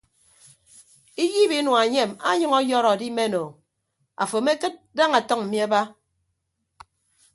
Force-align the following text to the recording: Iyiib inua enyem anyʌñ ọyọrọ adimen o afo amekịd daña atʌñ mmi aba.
Iyiib 1.23 1.51
inua 1.59 1.79
enyem 1.87 2.11
anyʌñ 2.29 2.51
ọyọrọ 2.59 2.89
adimen 2.95 3.33
o 3.43 3.45
afo 4.21 4.35
amekịd 4.41 4.73
daña 4.97 5.17
atʌñ 5.21 5.39
mmi 5.43 5.57
aba. 5.65 5.79